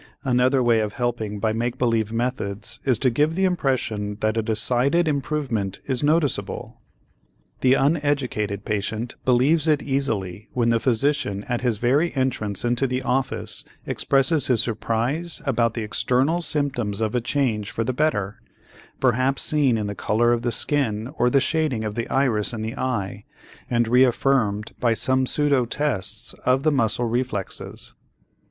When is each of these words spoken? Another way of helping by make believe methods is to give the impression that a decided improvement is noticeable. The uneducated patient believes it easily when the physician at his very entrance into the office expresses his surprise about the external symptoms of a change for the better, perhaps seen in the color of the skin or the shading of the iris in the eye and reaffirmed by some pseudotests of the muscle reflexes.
Another 0.23 0.63
way 0.63 0.79
of 0.79 0.93
helping 0.93 1.37
by 1.39 1.53
make 1.53 1.77
believe 1.77 2.11
methods 2.11 2.79
is 2.83 2.97
to 2.97 3.11
give 3.11 3.35
the 3.35 3.45
impression 3.45 4.15
that 4.21 4.35
a 4.35 4.41
decided 4.41 5.07
improvement 5.07 5.79
is 5.85 6.01
noticeable. 6.01 6.81
The 7.59 7.75
uneducated 7.75 8.65
patient 8.65 9.13
believes 9.25 9.67
it 9.67 9.83
easily 9.83 10.49
when 10.53 10.69
the 10.71 10.79
physician 10.79 11.45
at 11.47 11.61
his 11.61 11.77
very 11.77 12.11
entrance 12.15 12.65
into 12.65 12.87
the 12.87 13.03
office 13.03 13.63
expresses 13.85 14.47
his 14.47 14.63
surprise 14.63 15.39
about 15.45 15.75
the 15.75 15.83
external 15.83 16.41
symptoms 16.41 16.99
of 16.99 17.13
a 17.13 17.21
change 17.21 17.69
for 17.69 17.83
the 17.83 17.93
better, 17.93 18.41
perhaps 18.99 19.43
seen 19.43 19.77
in 19.77 19.85
the 19.85 19.93
color 19.93 20.33
of 20.33 20.41
the 20.41 20.51
skin 20.51 21.13
or 21.19 21.29
the 21.29 21.39
shading 21.39 21.83
of 21.83 21.93
the 21.93 22.09
iris 22.09 22.53
in 22.53 22.63
the 22.63 22.75
eye 22.75 23.25
and 23.69 23.87
reaffirmed 23.87 24.71
by 24.79 24.95
some 24.95 25.25
pseudotests 25.27 26.33
of 26.43 26.63
the 26.63 26.71
muscle 26.71 27.05
reflexes. 27.05 27.93